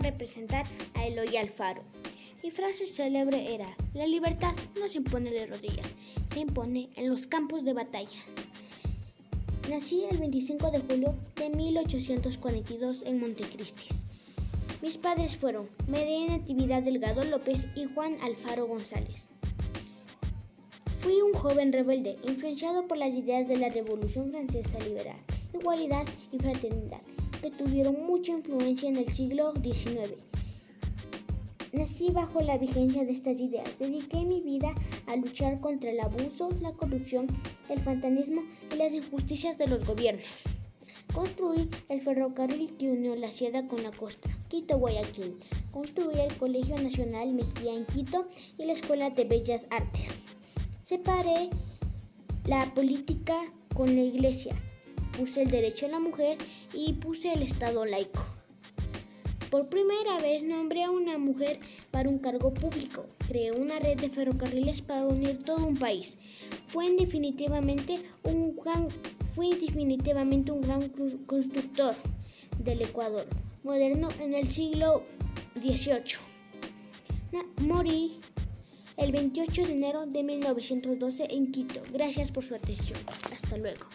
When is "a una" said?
60.84-61.18